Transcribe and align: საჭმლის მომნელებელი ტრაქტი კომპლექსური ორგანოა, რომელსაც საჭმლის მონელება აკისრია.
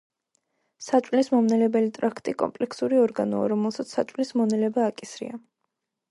საჭმლის 0.83 1.27
მომნელებელი 1.33 1.91
ტრაქტი 1.97 2.33
კომპლექსური 2.41 2.99
ორგანოა, 3.01 3.49
რომელსაც 3.51 3.93
საჭმლის 3.97 4.33
მონელება 4.41 4.87
აკისრია. 4.93 5.39